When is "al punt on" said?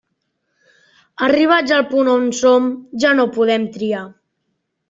1.77-2.25